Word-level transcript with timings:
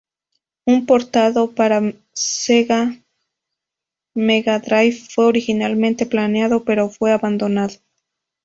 Un 0.65 0.87
portado 0.87 1.51
para 1.53 1.93
Sega 2.11 2.97
Mega 4.15 4.57
Drive 4.57 4.93
fue 4.97 5.25
originalmente 5.25 6.07
planeado, 6.07 6.63
pero 6.63 6.89
fue 6.89 7.11
abandonado 7.11 7.75